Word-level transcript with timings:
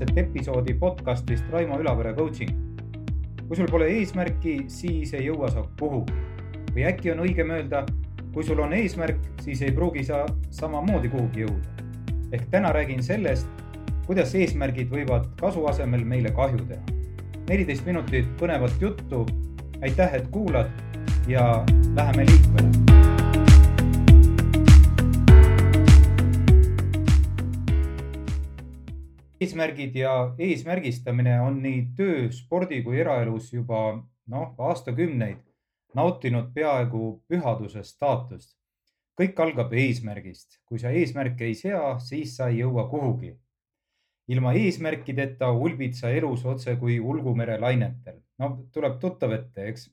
esmakordset 0.00 0.18
episoodi 0.18 0.74
podcastist 0.74 1.44
Raimo 1.50 1.78
Ülavere 1.78 2.14
coaching. 2.14 2.50
kui 3.48 3.56
sul 3.56 3.66
pole 3.66 3.88
eesmärki, 3.90 4.64
siis 4.68 5.12
ei 5.14 5.26
jõua 5.26 5.50
sa 5.50 5.64
kuhugi. 5.80 6.12
või 6.74 6.84
äkki 6.86 7.10
on 7.12 7.20
õigem 7.20 7.50
öelda, 7.50 7.84
kui 8.32 8.44
sul 8.44 8.60
on 8.60 8.72
eesmärk, 8.72 9.18
siis 9.42 9.62
ei 9.62 9.72
pruugi 9.72 10.04
sa 10.04 10.24
samamoodi 10.50 11.08
kuhugi 11.08 11.44
jõuda. 11.44 11.68
ehk 12.32 12.48
täna 12.50 12.72
räägin 12.72 13.02
sellest, 13.02 13.48
kuidas 14.06 14.34
eesmärgid 14.34 14.88
võivad 14.88 15.26
kasu 15.40 15.66
asemel 15.66 16.04
meile 16.04 16.30
kahju 16.30 16.64
teha. 16.68 16.82
neliteist 17.48 17.86
minutit 17.86 18.26
põnevat 18.38 18.80
juttu. 18.80 19.26
aitäh, 19.82 20.14
et 20.14 20.28
kuulad 20.30 20.70
ja 21.28 21.64
läheme 21.96 22.24
liikvele 22.24 22.89
eesmärgid 29.40 29.94
ja 29.96 30.34
eesmärgistamine 30.38 31.40
on 31.40 31.62
nii 31.62 31.84
töö, 31.96 32.28
spordi 32.32 32.82
kui 32.82 33.00
eraelus 33.00 33.52
juba 33.52 34.02
noh, 34.30 34.54
aastakümneid 34.58 35.40
nautinud 35.94 36.50
peaaegu 36.54 37.20
pühaduse 37.28 37.82
staatust. 37.84 38.56
kõik 39.20 39.40
algab 39.42 39.72
eesmärgist. 39.76 40.60
kui 40.64 40.78
sa 40.78 40.90
eesmärke 40.90 41.44
ei 41.44 41.54
sea, 41.54 41.98
siis 41.98 42.36
sa 42.36 42.48
ei 42.48 42.58
jõua 42.58 42.88
kuhugi. 42.90 43.36
ilma 44.28 44.52
eesmärkideta 44.52 45.50
ulbid 45.50 45.94
sa 45.94 46.10
elus 46.10 46.44
otse 46.44 46.76
kui 46.76 47.00
ulgumere 47.00 47.58
lainetel. 47.60 48.20
no 48.38 48.66
tuleb 48.72 49.00
tuttav 49.00 49.32
ette, 49.32 49.68
eks. 49.68 49.90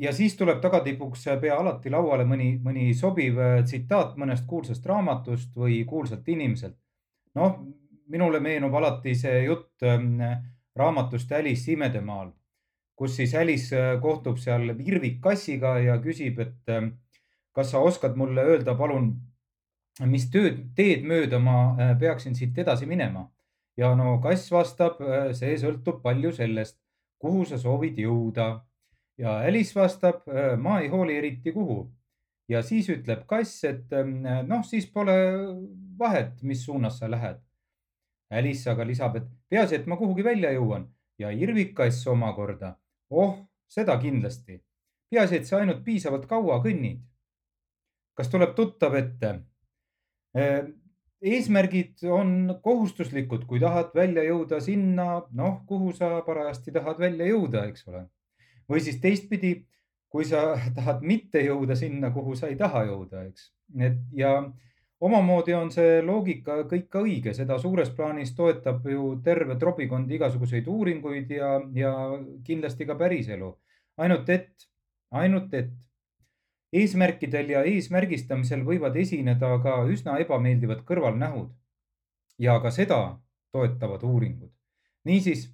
ja 0.00 0.12
siis 0.12 0.36
tuleb 0.36 0.60
tagatipuks 0.60 1.24
pea 1.40 1.56
alati 1.56 1.90
lauale 1.90 2.24
mõni, 2.24 2.58
mõni 2.62 2.94
sobiv 2.94 3.38
tsitaat 3.64 4.16
mõnest 4.16 4.46
kuulsast 4.46 4.86
raamatust 4.86 5.56
või 5.56 5.84
kuulsalt 5.84 6.28
inimeselt. 6.28 6.76
noh, 7.34 7.56
minule 8.12 8.40
meenub 8.44 8.74
alati 8.76 9.14
see 9.16 9.44
jutt 9.46 9.84
ähm, 9.88 10.20
raamatust 10.76 11.32
Alice 11.32 11.72
imedemaal, 11.72 12.32
kus 12.96 13.16
siis 13.16 13.34
Alice 13.34 13.76
äh, 13.76 13.98
kohtub 14.00 14.38
seal 14.40 14.72
virvikkassiga 14.78 15.78
ja 15.86 15.98
küsib, 16.02 16.40
et 16.44 16.72
ähm, 16.72 16.94
kas 17.56 17.72
sa 17.72 17.82
oskad 17.84 18.16
mulle 18.20 18.44
öelda, 18.54 18.74
palun, 18.76 19.14
mis 20.08 20.28
tööd, 20.32 20.62
teed 20.76 21.06
mööda 21.08 21.40
ma 21.40 21.56
äh, 21.76 21.94
peaksin 22.00 22.36
siit 22.38 22.58
edasi 22.58 22.88
minema? 22.88 23.28
ja 23.76 23.94
no 23.96 24.18
kass 24.20 24.50
vastab, 24.52 25.00
äh, 25.00 25.30
see 25.36 25.56
sõltub 25.60 26.02
palju 26.04 26.34
sellest, 26.36 26.76
kuhu 27.22 27.46
sa 27.48 27.58
soovid 27.60 27.96
jõuda. 28.00 28.50
ja 29.20 29.38
Alice 29.46 29.76
vastab, 29.76 30.24
ma 30.58 30.80
ei 30.80 30.88
hooli 30.88 31.16
eriti, 31.16 31.52
kuhu. 31.52 31.86
ja 32.48 32.62
siis 32.62 32.88
ütleb 32.92 33.24
kass, 33.26 33.64
et 33.64 33.92
ähm, 33.92 34.20
noh, 34.48 34.64
siis 34.64 34.88
pole 34.90 35.16
vahet, 35.98 36.42
mis 36.42 36.64
suunas 36.64 36.98
sa 36.98 37.08
lähed 37.08 37.40
Alice 38.32 38.70
aga 38.70 38.84
lisab, 38.88 39.16
et 39.20 39.30
peaasi, 39.52 39.76
et 39.76 39.86
ma 39.86 39.98
kuhugi 40.00 40.24
välja 40.24 40.52
jõuan 40.56 40.86
ja 41.20 41.30
irvikass 41.30 42.06
omakorda. 42.08 42.76
oh, 43.10 43.38
seda 43.68 43.98
kindlasti. 44.00 44.62
peaasi, 45.10 45.36
et 45.36 45.46
sa 45.46 45.58
ainult 45.60 45.84
piisavalt 45.84 46.26
kaua 46.26 46.60
kõnnid. 46.64 47.02
kas 48.14 48.28
tuleb 48.28 48.54
tuttav 48.56 48.94
ette? 48.94 49.34
Äh, 50.36 50.72
eesmärgid 51.22 52.02
on 52.10 52.54
kohustuslikud, 52.62 53.44
kui 53.46 53.60
tahad 53.60 53.92
välja 53.94 54.24
jõuda 54.26 54.60
sinna, 54.60 55.22
noh, 55.38 55.60
kuhu 55.68 55.92
sa 55.96 56.20
parajasti 56.26 56.74
tahad 56.74 56.98
välja 56.98 57.28
jõuda, 57.30 57.66
eks 57.70 57.86
ole. 57.88 58.06
või 58.70 58.80
siis 58.80 58.98
teistpidi, 59.00 59.54
kui 60.08 60.24
sa 60.24 60.56
tahad 60.78 61.02
mitte 61.06 61.42
jõuda 61.44 61.76
sinna, 61.76 62.10
kuhu 62.10 62.34
sa 62.38 62.48
ei 62.48 62.56
taha 62.56 62.86
jõuda, 62.88 63.26
eks. 63.28 63.50
et 63.78 64.00
ja 64.16 64.34
omamoodi 65.02 65.54
on 65.58 65.70
see 65.74 66.00
loogika 66.06 66.60
kõik 66.70 66.88
ka 66.92 67.02
õige, 67.02 67.34
seda 67.34 67.58
suures 67.58 67.90
plaanis 67.96 68.34
toetab 68.38 68.84
ju 68.86 69.16
terve 69.24 69.56
trobikond 69.58 70.10
igasuguseid 70.10 70.68
uuringuid 70.70 71.32
ja, 71.34 71.56
ja 71.74 71.92
kindlasti 72.46 72.86
ka 72.86 72.94
päriselu. 72.98 73.50
ainult 73.96 74.28
et, 74.30 74.68
ainult 75.10 75.54
et 75.54 75.72
eesmärkidel 76.72 77.50
ja 77.50 77.64
eesmärgistamisel 77.68 78.62
võivad 78.68 78.96
esineda 78.96 79.50
ka 79.64 79.82
üsna 79.96 80.18
ebameeldivad 80.22 80.86
kõrvalnähud. 80.86 81.50
ja 82.38 82.60
ka 82.60 82.70
seda 82.70 83.18
toetavad 83.52 84.02
uuringud. 84.02 84.52
niisiis 85.04 85.50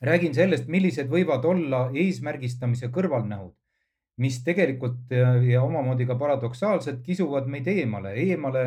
räägin 0.00 0.34
sellest, 0.34 0.68
millised 0.68 1.10
võivad 1.10 1.44
olla 1.44 1.90
eesmärgistamise 1.94 2.88
kõrvalnähud 2.94 3.54
mis 4.16 4.38
tegelikult 4.44 5.10
ja 5.48 5.62
omamoodi 5.62 6.06
ka 6.08 6.16
paradoksaalselt 6.16 7.02
kisuvad 7.04 7.48
meid 7.52 7.66
eemale, 7.68 8.14
eemale 8.16 8.62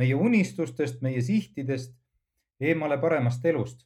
meie 0.00 0.14
unistustest, 0.14 1.02
meie 1.04 1.20
sihtidest, 1.22 1.92
eemale 2.60 2.98
paremast 2.98 3.44
elust. 3.46 3.84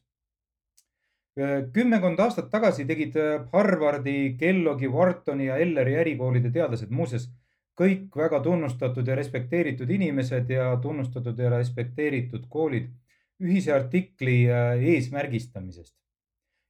kümmekond 1.73 2.19
aastat 2.19 2.49
tagasi 2.51 2.83
tegid 2.85 3.13
Harvardi, 3.51 4.35
Kelloggi, 4.39 4.87
Whartoni 4.91 5.45
ja 5.45 5.57
Elleri 5.57 5.93
ärikoolide 6.01 6.51
teadlased, 6.51 6.89
muuseas 6.89 7.29
kõik 7.79 8.15
väga 8.15 8.41
tunnustatud 8.43 9.07
ja 9.07 9.15
respekteeritud 9.15 9.89
inimesed 9.89 10.49
ja 10.51 10.73
tunnustatud 10.81 11.39
ja 11.39 11.51
respekteeritud 11.53 12.49
koolid, 12.49 12.89
ühise 13.39 13.71
artikli 13.73 14.41
eesmärgistamisest. 14.95 15.95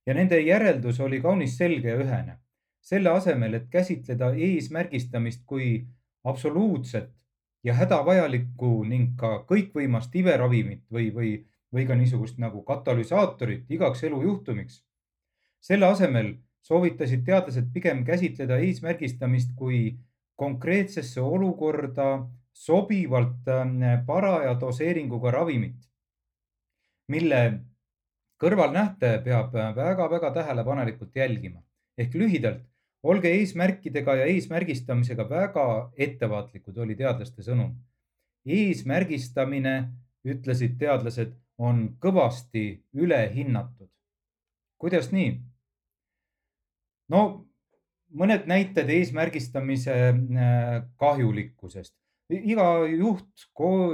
ja 0.05 0.13
nende 0.13 0.39
järeldus 0.41 0.99
oli 0.99 1.21
kaunis 1.21 1.57
selge 1.57 1.89
ja 1.89 1.97
ühene 1.97 2.37
selle 2.81 3.09
asemel, 3.09 3.53
et 3.53 3.69
käsitleda 3.69 4.31
eesmärgistamist 4.33 5.43
kui 5.45 5.87
absoluutset 6.23 7.11
ja 7.63 7.75
hädavajalikku 7.75 8.83
ning 8.87 9.15
ka 9.19 9.43
kõikvõimast 9.49 10.15
iberavimit 10.15 10.83
või, 10.91 11.09
või, 11.15 11.31
või 11.73 11.85
ka 11.87 11.95
niisugust 11.99 12.39
nagu 12.39 12.63
katalüsaatorit 12.63 13.71
igaks 13.71 14.03
elujuhtumiks. 14.03 14.83
selle 15.59 15.85
asemel 15.85 16.33
soovitasid 16.61 17.25
teadlased 17.25 17.71
pigem 17.73 18.05
käsitleda 18.05 18.57
eesmärgistamist 18.63 19.51
kui 19.55 19.99
konkreetsesse 20.35 21.21
olukorda 21.21 22.27
sobivalt 22.53 23.47
äh, 23.47 24.05
paraja 24.05 24.55
doseeringuga 24.59 25.31
ravimit, 25.31 25.75
mille 27.07 27.41
kõrvalnähte 28.39 29.19
peab 29.23 29.53
väga-väga 29.53 30.31
tähelepanelikult 30.31 31.15
jälgima 31.15 31.61
ehk 31.99 32.15
lühidalt, 32.15 32.63
olge 33.03 33.31
eesmärkidega 33.39 34.15
ja 34.21 34.25
eesmärgistamisega 34.31 35.25
väga 35.29 35.65
ettevaatlikud, 35.97 36.77
oli 36.77 36.95
teadlaste 36.99 37.43
sõnum. 37.45 37.75
eesmärgistamine, 38.45 39.75
ütlesid 40.25 40.77
teadlased, 40.79 41.35
on 41.59 41.95
kõvasti 41.99 42.83
ülehinnatud. 42.95 43.89
kuidas 44.79 45.11
nii? 45.11 45.39
no 47.09 47.21
mõned 48.15 48.47
näited 48.49 48.89
eesmärgistamise 48.89 49.95
äh, 50.09 50.83
kahjulikkusest. 50.97 51.93
iga 52.29 52.85
juht, 52.85 53.29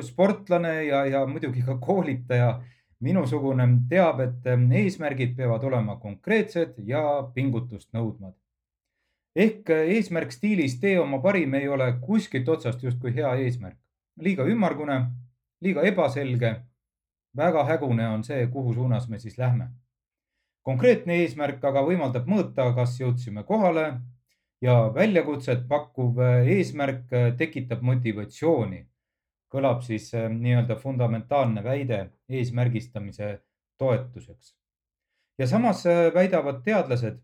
sportlane 0.03 0.73
ja, 0.83 1.05
ja 1.05 1.25
muidugi 1.25 1.61
ka 1.63 1.77
koolitaja 1.79 2.61
minusugune 3.05 3.67
teab, 3.89 4.19
et 4.23 4.47
ähm, 4.49 4.65
eesmärgid 4.71 5.35
peavad 5.37 5.63
olema 5.67 5.97
konkreetsed 6.01 6.79
ja 6.89 7.03
pingutust 7.35 7.91
nõudvad. 7.93 8.33
ehk 9.35 9.69
äh, 9.69 9.89
eesmärk 9.97 10.31
stiilis 10.31 10.79
tee 10.79 10.95
oma 10.99 11.19
parim 11.21 11.53
ei 11.59 11.67
ole 11.67 11.89
kuskilt 12.01 12.49
otsast 12.49 12.83
justkui 12.83 13.13
hea 13.15 13.33
eesmärk. 13.45 13.77
liiga 14.21 14.45
ümmargune, 14.47 14.99
liiga 15.61 15.83
ebaselge, 15.83 16.55
väga 17.35 17.65
hägune 17.69 18.07
on 18.07 18.23
see, 18.23 18.47
kuhu 18.47 18.73
suunas 18.73 19.09
me 19.09 19.19
siis 19.19 19.37
lähme. 19.37 19.69
konkreetne 20.63 21.21
eesmärk 21.21 21.63
aga 21.63 21.85
võimaldab 21.85 22.25
mõõta, 22.25 22.71
kas 22.75 22.99
jõudsime 22.99 23.43
kohale 23.43 23.85
ja 24.61 24.91
väljakutset 24.93 25.67
pakkuv 25.67 26.19
äh, 26.19 26.47
eesmärk 26.57 27.13
äh, 27.13 27.31
tekitab 27.37 27.81
motivatsiooni 27.81 28.85
kõlab 29.51 29.83
siis 29.85 30.09
äh, 30.15 30.29
nii-öelda 30.31 30.77
fundamentaalne 30.79 31.63
väide 31.63 31.99
eesmärgistamise 32.29 33.39
toetuseks. 33.77 34.55
ja 35.37 35.47
samas 35.47 35.85
äh, 35.85 36.13
väidavad 36.13 36.63
teadlased, 36.63 37.19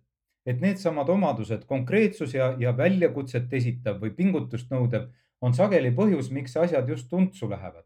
et 0.46 0.62
needsamad 0.62 1.10
omadused, 1.10 1.66
konkreetsus 1.66 2.34
ja, 2.34 2.56
ja 2.60 2.78
väljakutset 2.78 3.54
esitav 3.54 4.00
või 4.02 4.14
pingutust 4.18 4.72
nõudev 4.72 5.10
on 5.42 5.54
sageli 5.54 5.92
põhjus, 5.92 6.32
miks 6.32 6.58
asjad 6.58 6.90
just 6.90 7.10
tuntsu 7.10 7.50
lähevad. 7.50 7.86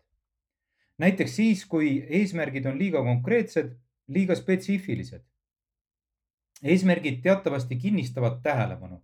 näiteks 0.98 1.36
siis, 1.36 1.66
kui 1.66 2.06
eesmärgid 2.10 2.66
on 2.66 2.78
liiga 2.80 3.04
konkreetsed, 3.04 3.76
liiga 4.08 4.36
spetsiifilised. 4.36 5.24
eesmärgid 6.64 7.22
teatavasti 7.24 7.76
kinnistavad 7.76 8.42
tähelepanu 8.44 9.04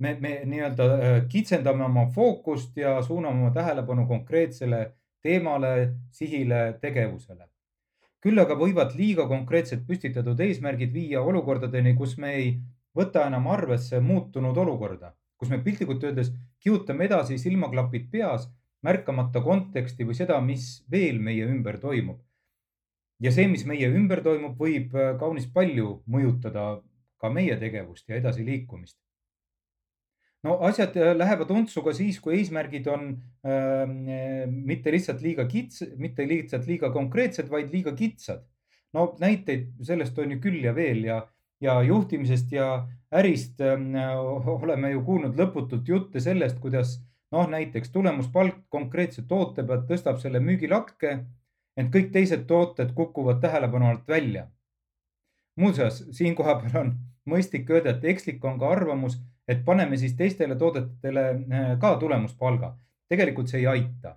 me, 0.00 0.16
me 0.20 0.40
nii-öelda 0.44 0.86
äh, 0.94 1.28
kitsendame 1.28 1.84
oma 1.84 2.06
fookust 2.14 2.76
ja 2.76 3.02
suuname 3.02 3.42
oma 3.42 3.50
tähelepanu 3.54 4.06
konkreetsele 4.06 4.92
teemale, 5.22 5.94
sihile, 6.10 6.78
tegevusele. 6.80 7.46
küll 8.20 8.36
aga 8.36 8.52
võivad 8.52 8.92
liiga 8.96 9.24
konkreetselt 9.28 9.86
püstitatud 9.88 10.40
eesmärgid 10.44 10.90
viia 10.92 11.22
olukordadeni, 11.24 11.94
kus 11.96 12.18
me 12.20 12.32
ei 12.36 12.50
võta 12.96 13.22
enam 13.26 13.46
arvesse 13.48 14.00
muutunud 14.04 14.56
olukorda, 14.56 15.14
kus 15.40 15.48
me 15.48 15.58
piltlikult 15.64 16.04
öeldes 16.04 16.28
kihutame 16.60 17.06
edasi 17.08 17.38
silmaklapid 17.40 18.10
peas, 18.12 18.44
märkamata 18.84 19.40
konteksti 19.40 20.04
või 20.04 20.18
seda, 20.18 20.40
mis 20.44 20.66
veel 20.90 21.20
meie 21.20 21.48
ümber 21.48 21.78
toimub. 21.80 22.20
ja 23.20 23.32
see, 23.32 23.48
mis 23.48 23.64
meie 23.68 23.88
ümber 23.88 24.20
toimub, 24.24 24.56
võib 24.58 24.96
kaunis 25.20 25.48
palju 25.52 26.02
mõjutada 26.06 26.82
ka 27.20 27.28
meie 27.32 27.56
tegevust 27.60 28.08
ja 28.08 28.16
edasiliikumist 28.16 28.96
no 30.46 30.56
asjad 30.68 30.96
äh, 30.96 31.12
lähevad 31.16 31.50
untsu 31.52 31.82
ka 31.84 31.92
siis, 31.96 32.20
kui 32.22 32.38
eesmärgid 32.38 32.88
on 32.92 33.10
äh, 33.44 34.46
mitte 34.46 34.92
lihtsalt 34.94 35.20
liiga 35.24 35.44
kits, 35.50 35.84
mitte 36.00 36.26
lihtsalt 36.28 36.68
liiga 36.70 36.92
konkreetsed, 36.94 37.50
vaid 37.52 37.72
liiga 37.74 37.92
kitsad. 37.96 38.46
no 38.92 39.12
näiteid 39.20 39.68
sellest 39.86 40.18
on 40.18 40.32
ju 40.34 40.40
küll 40.42 40.64
ja 40.64 40.72
veel 40.74 41.04
ja, 41.06 41.20
ja 41.62 41.76
juhtimisest 41.86 42.52
ja 42.52 42.88
ärist 43.14 43.60
äh, 43.60 43.76
oleme 44.54 44.90
ju 44.90 45.04
kuulnud 45.04 45.36
lõputult 45.38 45.88
jutte 45.88 46.20
sellest, 46.20 46.58
kuidas 46.60 46.98
noh, 47.32 47.46
näiteks 47.50 47.92
tulemuspalk 47.94 48.64
konkreetse 48.68 49.22
toote 49.28 49.62
pealt 49.66 49.86
tõstab 49.90 50.18
selle 50.22 50.40
müügilakke, 50.42 51.18
ent 51.76 51.92
kõik 51.94 52.10
teised 52.14 52.46
tooted 52.48 52.94
kukuvad 52.96 53.40
tähelepanu 53.42 53.92
alt 53.92 54.08
välja. 54.08 54.48
muuseas, 55.60 56.04
siin 56.16 56.34
kohapeal 56.34 56.76
on 56.82 56.94
mõistlik 57.28 57.68
öelda, 57.70 57.90
et 57.90 58.04
ekslik 58.04 58.44
on 58.44 58.58
ka 58.58 58.70
arvamus 58.72 59.18
et 59.50 59.64
paneme 59.64 59.98
siis 59.98 60.14
teistele 60.16 60.56
toodetele 60.56 61.26
äh, 61.30 61.70
ka 61.80 61.96
tulemuspalga. 61.98 62.74
tegelikult 63.10 63.48
see 63.50 63.60
ei 63.60 63.66
aita. 63.66 64.16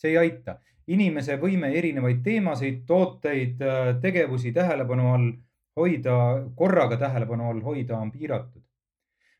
see 0.00 0.10
ei 0.10 0.18
aita. 0.18 0.58
inimese 0.86 1.36
võime 1.38 1.68
erinevaid 1.78 2.22
teemasid, 2.24 2.82
tooteid, 2.86 3.60
äh, 3.62 3.94
tegevusi 4.00 4.52
tähelepanu 4.52 5.08
all 5.14 5.32
hoida, 5.76 6.16
korraga 6.56 6.96
tähelepanu 6.96 7.50
all 7.50 7.60
hoida 7.60 7.98
on 7.98 8.10
piiratud. 8.12 8.62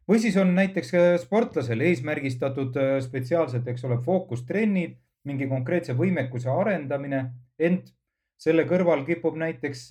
või 0.08 0.18
siis 0.18 0.36
on 0.36 0.54
näiteks 0.54 0.94
äh, 0.94 1.08
sportlasel 1.22 1.80
eesmärgistatud 1.80 2.76
spetsiaalselt, 3.00 3.68
eks 3.68 3.84
ole, 3.88 3.98
fookustrennid, 4.04 4.98
mingi 5.24 5.46
konkreetse 5.48 5.96
võimekuse 5.96 6.50
arendamine, 6.50 7.24
ent 7.58 7.92
selle 8.38 8.64
kõrval 8.66 9.04
kipub 9.06 9.36
näiteks 9.38 9.86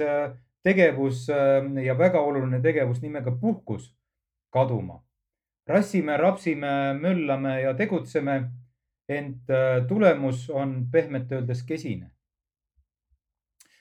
tegevus 0.63 1.29
ja 1.85 1.93
väga 1.97 2.19
oluline 2.19 2.59
tegevus 2.61 2.99
nimega 3.01 3.31
puhkus 3.31 3.87
kaduma. 4.51 5.03
rassime, 5.67 6.17
rapsime, 6.17 6.93
möllame 6.99 7.61
ja 7.61 7.73
tegutseme, 7.73 8.51
ent 9.09 9.49
äh, 9.49 9.85
tulemus 9.87 10.49
on 10.49 10.87
pehmelt 10.91 11.31
öeldes 11.31 11.63
kesine. 11.63 12.11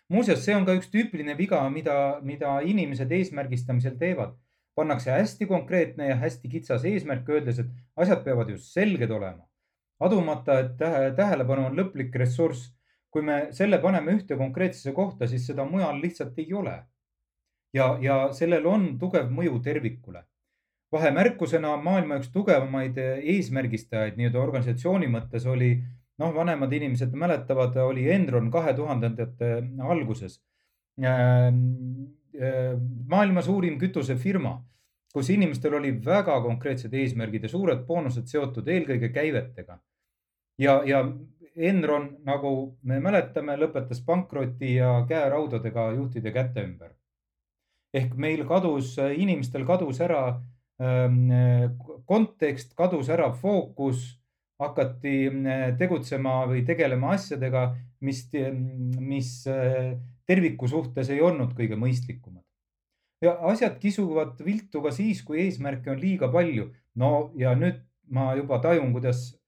muuseas, 0.08 0.44
see 0.44 0.54
on 0.54 0.66
ka 0.66 0.74
üks 0.74 0.90
tüüpiline 0.90 1.36
viga, 1.38 1.62
mida, 1.70 1.96
mida 2.22 2.60
inimesed 2.60 3.10
eesmärgistamisel 3.10 3.98
teevad. 3.98 4.36
pannakse 4.74 5.10
hästi 5.10 5.46
konkreetne 5.46 6.08
ja 6.08 6.16
hästi 6.16 6.48
kitsas 6.48 6.84
eesmärk, 6.84 7.28
öeldes, 7.28 7.58
et 7.58 7.70
asjad 7.96 8.22
peavad 8.24 8.50
just 8.50 8.72
selged 8.72 9.10
olema. 9.10 9.48
adumata, 10.00 10.60
et 10.60 10.76
tähelepanu 11.16 11.66
on 11.66 11.76
lõplik 11.76 12.14
ressurss. 12.14 12.72
kui 13.10 13.22
me 13.22 13.48
selle 13.50 13.78
paneme 13.78 14.12
ühte 14.12 14.36
konkreetsesse 14.38 14.92
kohta, 14.92 15.26
siis 15.26 15.46
seda 15.46 15.64
mujal 15.64 16.00
lihtsalt 16.00 16.38
ei 16.38 16.52
ole. 16.54 16.82
ja, 17.74 17.98
ja 18.00 18.32
sellel 18.32 18.66
on 18.66 18.98
tugev 18.98 19.30
mõju 19.30 19.62
tervikule 19.62 20.24
vahemärkusena 20.92 21.76
maailma 21.82 22.18
üks 22.20 22.30
tugevamaid 22.34 22.98
eh, 22.98 23.18
eesmärgistajaid 23.36 24.18
nii-öelda 24.18 24.40
organisatsiooni 24.42 25.10
mõttes 25.10 25.46
oli, 25.50 25.76
noh, 26.20 26.32
vanemad 26.34 26.72
inimesed 26.76 27.14
mäletavad, 27.16 27.76
oli 27.84 28.08
Enron 28.10 28.50
kahe 28.50 28.74
tuhandendate 28.76 29.52
alguses. 29.86 30.40
Ähm, 31.00 31.60
äh, 32.34 32.74
maailma 33.08 33.42
suurim 33.42 33.78
kütusefirma, 33.80 34.58
kus 35.14 35.30
inimestel 35.30 35.78
oli 35.78 35.94
väga 36.04 36.36
konkreetsed 36.42 36.94
eesmärgid 36.94 37.46
ja 37.46 37.52
suured 37.52 37.86
boonused 37.86 38.28
seotud 38.30 38.68
eelkõige 38.68 39.12
käivetega. 39.14 39.78
ja, 40.58 40.82
ja 40.86 41.04
Enron, 41.56 42.04
nagu 42.24 42.78
me 42.86 43.00
mäletame, 43.02 43.56
lõpetas 43.58 43.98
pankroti 44.06 44.76
ja 44.76 45.04
käeraudadega 45.08 45.90
juhtide 45.96 46.30
käte 46.32 46.62
ümber. 46.62 46.94
ehk 47.94 48.14
meil 48.14 48.44
kadus, 48.46 48.94
inimestel 49.16 49.64
kadus 49.66 50.00
ära 50.00 50.40
kontekst 52.08 52.74
kadus 52.78 53.10
ära, 53.12 53.30
fookus, 53.36 54.06
hakati 54.60 55.16
tegutsema 55.80 56.44
või 56.48 56.62
tegelema 56.68 57.14
asjadega, 57.16 57.70
mis, 58.04 58.22
mis 59.00 59.32
terviku 60.28 60.68
suhtes 60.68 61.10
ei 61.12 61.20
olnud 61.20 61.52
kõige 61.56 61.76
mõistlikumad. 61.80 62.44
ja 63.20 63.34
asjad 63.50 63.76
kisuvad 63.78 64.38
viltu 64.44 64.80
ka 64.80 64.92
siis, 64.96 65.20
kui 65.22 65.42
eesmärke 65.44 65.90
on 65.90 66.00
liiga 66.00 66.28
palju. 66.32 66.70
no 66.94 67.30
ja 67.36 67.54
nüüd 67.54 67.82
ma 68.08 68.34
juba 68.34 68.58
tajun, 68.58 68.92
kuidas 68.92 69.40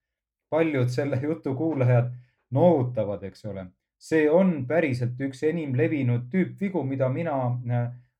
paljud 0.50 0.90
selle 0.92 1.18
jutu 1.22 1.54
kuulajad 1.54 2.12
noogutavad, 2.50 3.22
eks 3.24 3.44
ole. 3.44 3.66
see 4.02 4.26
on 4.30 4.64
päriselt 4.66 5.20
üks 5.22 5.44
enim 5.46 5.76
levinud 5.78 6.24
tüüpvigu, 6.30 6.82
mida 6.84 7.08
mina 7.08 7.36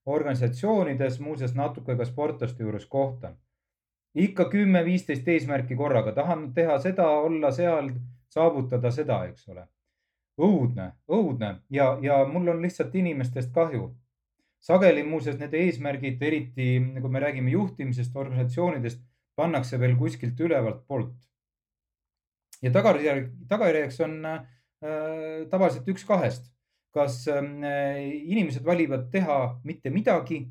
organisatsioonides, 0.06 1.20
muuseas 1.20 1.54
natuke 1.54 1.96
ka 1.96 2.04
sportlaste 2.04 2.62
juures 2.62 2.87
kohtan. 2.87 3.37
ikka 4.14 4.44
kümme-viisteist 4.52 5.28
eesmärki 5.28 5.76
korraga, 5.76 6.12
tahan 6.12 6.50
teha 6.54 6.75
seda, 6.78 7.06
olla 7.08 7.49
seal, 7.52 7.88
saavutada 8.28 8.90
seda, 8.90 9.22
eks 9.25 9.49
ole. 9.49 9.66
õudne, 10.40 10.93
õudne 11.08 11.54
ja, 11.70 11.99
ja 12.02 12.25
mul 12.28 12.49
on 12.49 12.62
lihtsalt 12.62 12.94
inimestest 12.94 13.52
kahju. 13.54 13.94
sageli 14.60 15.02
muuseas 15.02 15.38
need 15.38 15.54
eesmärgid, 15.54 16.22
eriti 16.22 16.69
kui 17.00 17.10
me 17.10 17.20
räägime 17.20 17.50
juhtimisest, 17.50 18.16
organisatsioonidest, 18.16 19.00
pannakse 19.34 19.81
veel 19.81 19.96
kuskilt 19.96 20.40
ülevalt 20.40 20.87
poolt. 20.87 21.14
ja 22.62 22.70
tagajärg, 22.70 23.31
tagajärjeks 23.49 24.00
on 24.00 24.25
äh, 24.26 24.43
tavaliselt 25.50 25.88
üks 25.88 26.04
kahest 26.04 26.52
kas 26.93 27.23
ähm, 27.33 27.62
inimesed 27.65 28.65
valivad 28.65 29.09
teha 29.12 29.39
mitte 29.65 29.91
midagi 29.91 30.43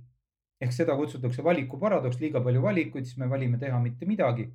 ehk 0.61 0.73
seda 0.75 0.95
kutsutakse 0.97 1.43
valikuparadoks, 1.45 2.19
liiga 2.21 2.41
palju 2.45 2.61
valikuid, 2.63 3.07
siis 3.07 3.17
me 3.21 3.29
valime 3.29 3.59
teha 3.61 3.79
mitte 3.81 4.09
midagi. 4.09 4.51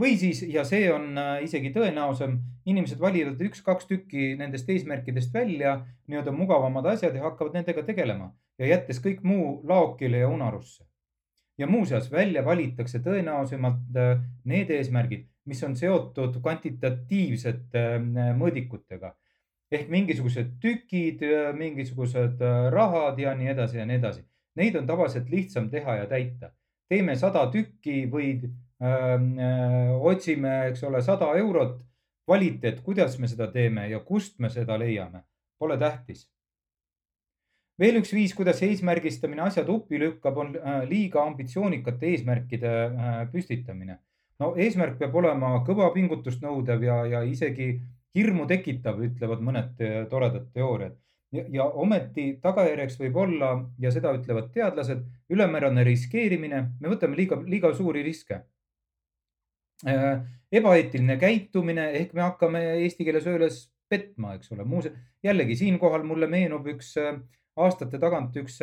või 0.00 0.12
siis, 0.20 0.42
ja 0.52 0.60
see 0.68 0.90
on 0.92 1.16
äh, 1.16 1.38
isegi 1.46 1.70
tõenäosem, 1.72 2.34
inimesed 2.68 3.00
valivad 3.00 3.40
üks-kaks 3.40 3.86
tükki 3.88 4.34
nendest 4.36 4.68
eesmärkidest 4.68 5.32
välja, 5.32 5.78
nii-öelda 6.06 6.34
mugavamad 6.36 6.84
asjad 6.92 7.16
ja 7.16 7.22
hakkavad 7.24 7.56
nendega 7.56 7.84
tegelema 7.86 8.28
ja 8.60 8.68
jättes 8.74 9.00
kõik 9.00 9.22
muu 9.24 9.62
laokile 9.64 10.20
ja 10.20 10.28
unarusse. 10.28 10.84
ja 11.58 11.66
muuseas, 11.66 12.10
välja 12.12 12.44
valitakse 12.44 12.98
tõenäosemalt 13.00 13.96
äh, 13.96 14.20
need 14.44 14.70
eesmärgid, 14.70 15.24
mis 15.48 15.62
on 15.64 15.76
seotud 15.76 16.42
kvantitatiivsete 16.42 17.86
äh, 17.96 18.34
mõõdikutega 18.36 19.14
ehk 19.72 19.88
mingisugused 19.90 20.52
tükid, 20.62 21.22
mingisugused 21.58 22.42
äh, 22.42 22.68
rahad 22.72 23.18
ja 23.18 23.34
nii 23.34 23.50
edasi 23.54 23.80
ja 23.80 23.86
nii 23.86 23.98
edasi. 23.98 24.22
Neid 24.56 24.76
on 24.78 24.86
tavaliselt 24.86 25.28
lihtsam 25.30 25.70
teha 25.70 25.96
ja 26.02 26.06
täita. 26.06 26.52
teeme 26.88 27.16
sada 27.18 27.40
tükki 27.50 28.06
või 28.10 28.28
ähm, 28.78 29.32
äh, 29.42 29.90
otsime, 30.00 30.68
eks 30.70 30.84
ole, 30.84 31.02
sada 31.02 31.32
eurot. 31.38 31.82
kvaliteet, 32.26 32.80
kuidas 32.82 33.18
me 33.22 33.28
seda 33.30 33.46
teeme 33.52 33.84
ja 33.88 34.00
kust 34.00 34.40
me 34.42 34.48
seda 34.50 34.78
leiame, 34.78 35.20
pole 35.58 35.78
tähtis. 35.78 36.30
veel 37.78 37.98
üks 38.00 38.12
viis, 38.12 38.34
kuidas 38.34 38.62
eesmärgistamine 38.62 39.42
asjad 39.42 39.68
uppi 39.68 39.98
lükkab, 39.98 40.36
on 40.36 40.56
äh, 40.56 40.82
liiga 40.88 41.22
ambitsioonikate 41.22 42.06
eesmärkide 42.06 42.72
äh, 42.86 43.30
püstitamine. 43.32 43.98
no 44.38 44.54
eesmärk 44.56 44.98
peab 44.98 45.14
olema 45.14 45.64
kõva 45.66 45.92
pingutust 45.92 46.42
nõudev 46.42 46.82
ja, 46.82 47.04
ja 47.06 47.22
isegi 47.22 47.80
hirmu 48.16 48.46
tekitav, 48.48 49.00
ütlevad 49.04 49.42
mõned 49.44 49.82
toredad 50.10 50.48
teooriad. 50.54 50.96
ja 51.32 51.64
ometi 51.64 52.38
tagajärjeks 52.40 53.00
võib 53.00 53.16
olla 53.20 53.48
ja 53.82 53.90
seda 53.92 54.12
ütlevad 54.16 54.52
teadlased, 54.54 55.02
ülemäärane 55.28 55.84
riskeerimine, 55.84 56.60
me 56.80 56.88
võtame 56.88 57.16
liiga, 57.18 57.36
liiga 57.44 57.72
suuri 57.74 58.02
riske. 58.06 58.40
Eh, 59.86 60.20
ebaeetiline 60.52 61.18
käitumine 61.20 61.90
ehk 61.98 62.14
me 62.14 62.22
hakkame 62.22 62.62
eesti 62.84 63.04
keeles 63.04 63.26
öeldes 63.26 63.58
petma, 63.88 64.34
eks 64.34 64.52
ole. 64.52 64.64
muuseas, 64.64 64.94
jällegi 65.22 65.56
siinkohal 65.56 66.06
mulle 66.06 66.30
meenub 66.30 66.66
üks 66.72 66.94
eh, 67.02 67.18
aastate 67.56 67.98
tagant 67.98 68.36
üks 68.36 68.60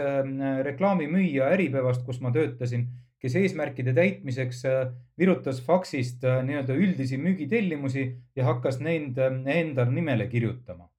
reklaamimüüja 0.63 1.51
Äripäevast, 1.53 2.05
kus 2.05 2.19
ma 2.21 2.31
töötasin 2.31 2.87
kes 3.23 3.37
eesmärkide 3.39 3.93
täitmiseks 3.95 4.65
äh, 4.67 4.89
virutas 5.19 5.61
faksist 5.63 6.25
äh, 6.27 6.41
nii-öelda 6.43 6.75
üldisi 6.75 7.17
müügitellimusi 7.17 8.03
ja 8.35 8.49
hakkas 8.49 8.81
neid 8.83 9.19
äh, 9.21 9.37
endal 9.59 9.93
nimele 9.95 10.27
kirjutama. 10.27 10.89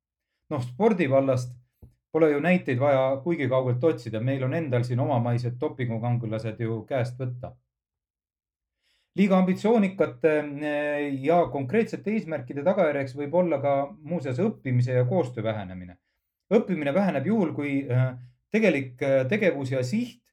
noh, 0.53 0.63
spordivallast 0.63 1.53
pole 2.13 2.31
ju 2.31 2.41
näiteid 2.41 2.79
vaja 2.81 3.21
kuigi 3.25 3.49
kaugelt 3.49 3.85
otsida, 3.85 4.21
meil 4.21 4.45
on 4.45 4.55
endal 4.55 4.85
siin 4.85 5.01
omamaised 5.01 5.61
dopingukangelased 5.61 6.61
ju 6.61 6.81
käest 6.89 7.21
võtta. 7.21 7.53
liiga 9.19 9.39
ambitsioonikate 9.39 10.35
ja 11.23 11.39
konkreetsete 11.53 12.17
eesmärkide 12.17 12.65
tagajärjeks 12.65 13.17
võib 13.21 13.35
olla 13.35 13.61
ka 13.61 13.75
muuseas 14.01 14.41
õppimise 14.41 14.97
ja 14.97 15.05
koostöö 15.05 15.45
vähenemine. 15.45 15.99
õppimine 16.55 16.95
väheneb 16.95 17.27
juhul, 17.27 17.53
kui 17.53 17.87
tegelik 18.51 18.97
tegevus 19.29 19.71
ja 19.71 19.85
siht 19.85 20.24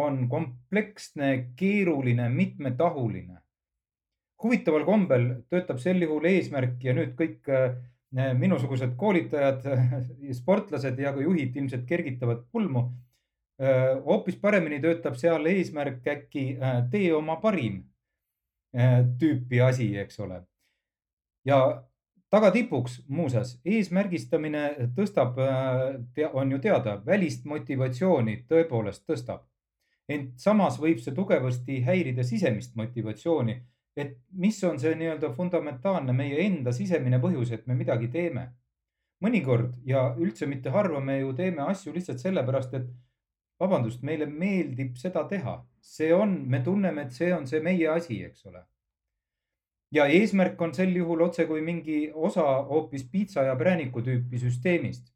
on 0.00 0.28
kompleksne, 0.28 1.52
keeruline, 1.56 2.28
mitmetahuline. 2.28 3.38
huvitaval 4.42 4.84
kombel 4.88 5.24
töötab 5.52 5.78
sel 5.82 6.00
juhul 6.00 6.24
eesmärk 6.24 6.78
ja 6.84 6.94
nüüd 6.96 7.12
kõik 7.18 7.48
äh, 7.52 7.74
minusugused 8.38 8.96
koolitajad, 8.96 9.66
sportlased 10.40 10.98
ja 10.98 11.12
ka 11.12 11.20
juhid 11.20 11.56
ilmselt 11.56 11.86
kergitavad 11.86 12.46
pulmu. 12.52 12.90
hoopis 14.04 14.38
paremini 14.40 14.78
töötab 14.80 15.18
seal 15.20 15.44
eesmärk 15.46 16.06
äkki 16.08 16.44
tee 16.90 17.10
oma 17.12 17.34
parim 17.42 17.82
tüüpi 19.20 19.60
asi, 19.60 19.90
eks 19.98 20.20
ole. 20.20 20.42
ja 21.44 21.58
tagatipuks 22.30 23.00
muuseas, 23.08 23.60
eesmärgistamine 23.64 24.90
tõstab, 24.96 25.38
on 26.32 26.52
ju 26.52 26.58
teada, 26.62 27.00
välist 27.06 27.44
motivatsiooni 27.44 28.44
tõepoolest 28.48 29.06
tõstab. 29.06 29.49
Ent 30.10 30.40
samas 30.42 30.78
võib 30.82 30.98
see 31.02 31.14
tugevasti 31.14 31.80
häirida 31.86 32.24
sisemist 32.26 32.74
motivatsiooni, 32.78 33.56
et 33.96 34.16
mis 34.42 34.58
on 34.64 34.78
see 34.82 34.94
nii-öelda 34.98 35.32
fundamentaalne 35.36 36.14
meie 36.16 36.40
enda 36.46 36.72
sisemine 36.74 37.20
põhjus, 37.22 37.52
et 37.54 37.66
me 37.66 37.78
midagi 37.78 38.08
teeme. 38.08 38.50
mõnikord 39.20 39.74
ja 39.84 40.14
üldse 40.16 40.46
mitte 40.48 40.70
harva 40.72 41.00
me 41.04 41.18
ju 41.18 41.34
teeme 41.36 41.60
asju 41.68 41.92
lihtsalt 41.92 42.22
sellepärast, 42.22 42.74
et 42.74 42.86
vabandust, 43.60 44.02
meile 44.02 44.26
meeldib 44.26 44.96
seda 44.96 45.26
teha, 45.28 45.58
see 45.80 46.14
on, 46.14 46.32
me 46.48 46.62
tunneme, 46.64 47.02
et 47.02 47.12
see 47.12 47.28
on 47.34 47.46
see 47.46 47.60
meie 47.60 47.88
asi, 47.88 48.22
eks 48.24 48.46
ole 48.46 48.64
ja 49.92 50.06
eesmärk 50.06 50.60
on 50.62 50.74
sel 50.74 50.94
juhul 50.96 51.24
otse 51.26 51.46
kui 51.46 51.62
mingi 51.66 52.00
osa 52.14 52.44
hoopis 52.68 53.06
piitsa 53.12 53.42
ja 53.48 53.56
prääniku 53.56 54.02
tüüpi 54.06 54.38
süsteemist. 54.38 55.12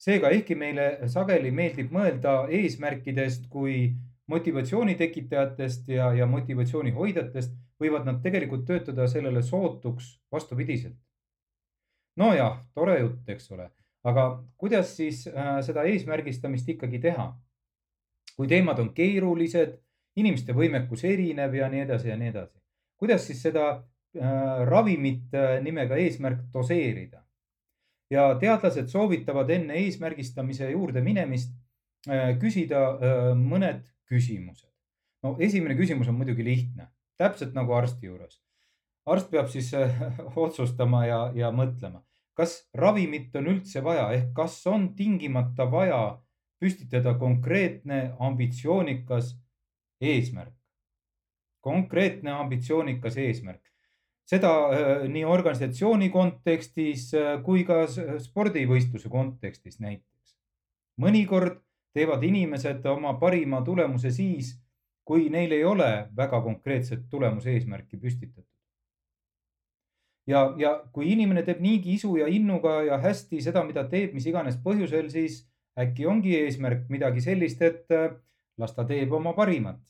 seega, 0.00 0.30
ehkki 0.32 0.54
meile 0.56 1.08
sageli 1.12 1.50
meeldib 1.52 1.90
mõelda 1.92 2.46
eesmärkidest 2.48 3.50
kui 3.52 3.92
motivatsiooni 4.30 4.94
tekitajatest 4.94 5.88
ja, 5.90 6.12
ja 6.14 6.26
motivatsiooni 6.30 6.94
hoidjatest, 6.94 7.52
võivad 7.80 8.06
nad 8.06 8.22
tegelikult 8.22 8.64
töötada 8.68 9.08
sellele 9.08 9.42
sootuks 9.42 10.14
vastupidiselt. 10.32 10.96
nojah, 12.16 12.58
tore 12.74 12.98
jutt, 13.00 13.28
eks 13.28 13.52
ole, 13.52 13.70
aga 14.04 14.24
kuidas 14.56 14.96
siis 14.96 15.26
äh, 15.28 15.60
seda 15.66 15.84
eesmärgistamist 15.84 16.68
ikkagi 16.68 16.98
teha? 16.98 17.32
kui 18.36 18.48
teemad 18.48 18.78
on 18.78 18.94
keerulised, 18.94 19.74
inimeste 20.16 20.54
võimekus 20.56 21.04
erinev 21.04 21.54
ja 21.54 21.68
nii 21.68 21.80
edasi 21.84 22.08
ja 22.08 22.16
nii 22.16 22.28
edasi. 22.32 22.58
kuidas 22.96 23.26
siis 23.26 23.42
seda 23.42 23.66
Äh, 24.10 24.66
ravimit 24.66 25.34
äh, 25.34 25.60
nimega 25.62 25.94
eesmärk 25.94 26.40
doseerida. 26.52 27.22
ja 28.10 28.24
teadlased 28.34 28.88
soovitavad 28.90 29.50
enne 29.54 29.76
eesmärgistamise 29.84 30.66
juurde 30.72 30.98
minemist 31.00 31.52
äh, 32.10 32.32
küsida 32.42 32.80
mõned 33.38 33.84
küsimused. 34.10 34.68
no 35.22 35.36
esimene 35.38 35.76
küsimus 35.78 36.08
on 36.08 36.18
muidugi 36.18 36.44
lihtne, 36.44 36.88
täpselt 37.20 37.54
nagu 37.54 37.74
arsti 37.76 38.06
juures. 38.06 38.40
arst 39.06 39.30
peab 39.30 39.48
siis 39.48 39.72
otsustama 40.46 41.04
ja, 41.06 41.20
ja 41.34 41.50
mõtlema, 41.54 42.02
kas 42.34 42.56
ravimit 42.74 43.36
on 43.36 43.50
üldse 43.54 43.84
vaja 43.84 44.10
ehk 44.16 44.32
kas 44.36 44.60
on 44.66 44.92
tingimata 44.96 45.70
vaja 45.70 46.02
püstitada 46.60 47.14
konkreetne 47.18 48.14
ambitsioonikas 48.18 49.34
eesmärk. 50.00 50.54
konkreetne 51.60 52.32
ambitsioonikas 52.32 53.16
eesmärk 53.16 53.70
seda 54.30 54.50
äh, 54.70 55.08
nii 55.10 55.24
organisatsiooni 55.26 56.10
kontekstis 56.14 57.10
äh, 57.18 57.32
kui 57.46 57.64
ka 57.68 57.82
spordivõistluse 57.90 59.10
kontekstis 59.10 59.80
näiteks. 59.82 60.36
mõnikord 61.00 61.58
teevad 61.94 62.22
inimesed 62.24 62.86
oma 62.86 63.14
parima 63.20 63.62
tulemuse 63.66 64.10
siis, 64.14 64.54
kui 65.04 65.28
neil 65.32 65.52
ei 65.52 65.64
ole 65.64 65.90
väga 66.16 66.40
konkreetset 66.44 67.08
tulemuse 67.10 67.52
eesmärki 67.54 67.98
püstitatud. 67.98 68.46
ja, 70.26 70.54
ja 70.56 70.74
kui 70.92 71.12
inimene 71.12 71.42
teeb 71.42 71.60
niigi 71.60 71.94
isu 71.98 72.16
ja 72.16 72.26
innuga 72.30 72.82
ja 72.86 72.98
hästi 72.98 73.40
seda, 73.42 73.64
mida 73.64 73.84
teeb, 73.88 74.12
mis 74.14 74.26
iganes 74.26 74.60
põhjusel, 74.64 75.08
siis 75.10 75.42
äkki 75.78 76.06
ongi 76.06 76.36
eesmärk 76.38 76.86
midagi 76.88 77.20
sellist, 77.24 77.62
et 77.62 77.90
äh, 77.90 78.12
las 78.58 78.74
ta 78.76 78.84
teeb 78.84 79.12
oma 79.12 79.32
parimat 79.32 79.80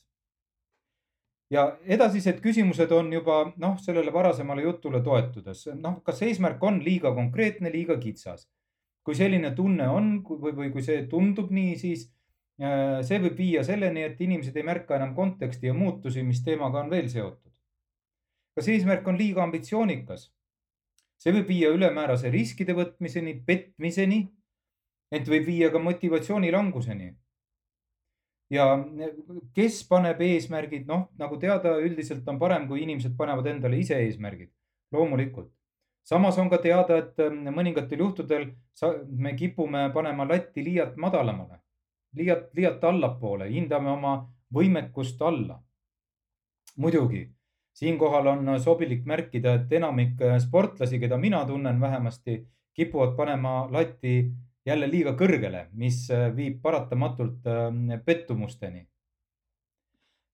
ja 1.50 1.66
edasised 1.86 2.38
küsimused 2.44 2.92
on 2.94 3.12
juba 3.12 3.42
noh, 3.58 3.76
sellele 3.82 4.12
varasemale 4.14 4.62
jutule 4.62 5.02
toetudes, 5.02 5.66
noh, 5.74 5.98
kas 6.06 6.22
eesmärk 6.26 6.62
on 6.62 6.80
liiga 6.84 7.12
konkreetne, 7.14 7.72
liiga 7.72 7.98
kitsas. 8.00 8.46
Kui 9.10 9.18
selline 9.18 9.50
tunne 9.58 9.88
on 9.90 10.10
või, 10.22 10.52
või 10.54 10.68
kui 10.70 10.84
see 10.86 11.02
tundub 11.10 11.50
nii, 11.50 11.74
siis 11.80 12.04
äh, 12.62 13.00
see 13.06 13.18
võib 13.18 13.40
viia 13.42 13.64
selleni, 13.66 14.04
et 14.06 14.20
inimesed 14.22 14.54
ei 14.54 14.66
märka 14.66 14.94
enam 14.94 15.16
konteksti 15.16 15.66
ja 15.66 15.74
muutusi, 15.74 16.22
mis 16.22 16.44
teemaga 16.46 16.84
on 16.84 16.92
veel 16.94 17.10
seotud. 17.10 17.50
kas 18.54 18.68
eesmärk 18.70 19.08
on 19.10 19.18
liiga 19.18 19.42
ambitsioonikas? 19.42 20.28
see 21.20 21.34
võib 21.34 21.50
viia 21.50 21.72
ülemäärase 21.74 22.30
riskide 22.30 22.72
võtmiseni, 22.78 23.34
petmiseni, 23.46 24.20
ent 25.10 25.26
võib 25.28 25.50
viia 25.50 25.72
ka 25.74 25.82
motivatsiooni 25.82 26.54
languseni 26.54 27.10
ja 28.50 28.70
kes 29.58 29.82
paneb 29.90 30.22
eesmärgid, 30.22 30.86
noh, 30.86 31.08
nagu 31.18 31.38
teada, 31.42 31.76
üldiselt 31.82 32.28
on 32.30 32.38
parem, 32.38 32.70
kui 32.70 32.84
inimesed 32.86 33.18
panevad 33.18 33.50
endale 33.50 33.82
ise 33.82 33.98
eesmärgid, 34.06 34.54
loomulikult. 34.94 35.50
Samas 36.10 36.38
on 36.42 36.50
ka 36.50 36.58
teada, 36.58 36.98
et 36.98 37.22
ähm, 37.22 37.46
mõningatel 37.54 38.04
juhtudel 38.04 38.50
me 39.06 39.34
kipume 39.38 39.86
panema 39.94 40.26
latti 40.28 40.64
liialt 40.66 40.96
madalamale, 40.98 41.60
liialt, 42.18 42.48
liialt 42.56 42.84
allapoole, 42.84 43.50
hindame 43.52 43.92
oma 43.94 44.14
võimekust 44.54 45.22
alla. 45.22 45.60
muidugi, 46.80 47.26
siinkohal 47.76 48.26
on 48.26 48.54
sobilik 48.60 49.04
märkida, 49.04 49.54
et 49.54 49.72
enamik 49.72 50.22
sportlasi, 50.40 50.98
keda 50.98 51.18
mina 51.18 51.44
tunnen 51.46 51.80
vähemasti, 51.80 52.38
kipuvad 52.74 53.16
panema 53.16 53.68
latti 53.70 54.30
jälle 54.66 54.88
liiga 54.90 55.14
kõrgele, 55.18 55.66
mis 55.72 56.04
äh, 56.12 56.28
viib 56.36 56.60
paratamatult 56.62 57.46
ähm, 57.48 57.90
pettumusteni. 58.04 58.86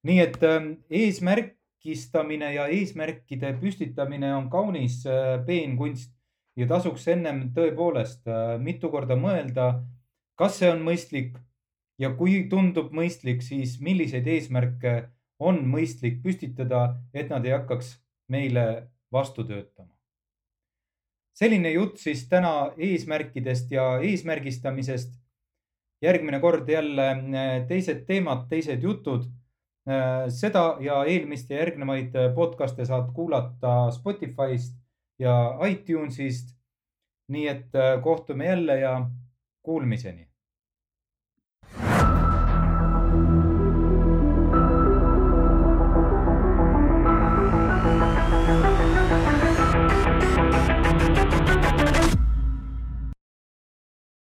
nii 0.06 0.18
et 0.22 0.42
ähm, 0.46 0.72
eesmärkistamine 1.84 2.54
ja 2.54 2.66
eesmärkide 2.66 3.52
püstitamine 3.60 4.34
on 4.34 4.50
kaunis 4.50 5.06
äh, 5.06 5.44
peenkunst 5.46 6.12
ja 6.56 6.66
tasuks 6.66 7.06
ennem 7.08 7.52
tõepoolest 7.54 8.26
äh, 8.26 8.58
mitu 8.58 8.90
korda 8.90 9.16
mõelda, 9.16 9.82
kas 10.36 10.58
see 10.58 10.70
on 10.70 10.82
mõistlik 10.82 11.36
ja 11.98 12.10
kui 12.14 12.48
tundub 12.48 12.92
mõistlik, 12.92 13.42
siis 13.42 13.80
milliseid 13.80 14.26
eesmärke 14.26 15.10
on 15.38 15.66
mõistlik 15.66 16.22
püstitada, 16.22 16.96
et 17.14 17.28
nad 17.30 17.44
ei 17.44 17.52
hakkaks 17.52 18.00
meile 18.28 18.88
vastu 19.12 19.44
töötama 19.44 19.96
selline 21.36 21.70
jutt 21.70 21.98
siis 21.98 22.26
täna 22.28 22.72
eesmärkidest 22.76 23.70
ja 23.70 23.98
eesmärgistamisest. 24.00 25.12
järgmine 26.02 26.40
kord 26.40 26.68
jälle 26.68 27.10
äh, 27.10 27.66
teised 27.68 28.04
teemad, 28.06 28.48
teised 28.48 28.82
jutud. 28.82 29.24
Äh, 29.86 30.26
seda 30.34 30.76
ja 30.82 31.04
eelmist 31.06 31.50
ja 31.50 31.60
järgnevaid 31.62 32.16
äh, 32.18 32.32
podcast'e 32.34 32.86
saad 32.88 33.12
kuulata 33.14 33.90
Spotify'st 33.94 34.74
ja 35.18 35.36
iTunes'ist. 35.68 36.54
nii 37.28 37.48
et 37.48 37.72
kohtume 38.02 38.46
jälle 38.46 38.76
ja 38.78 39.10
kuulmiseni 39.62 40.28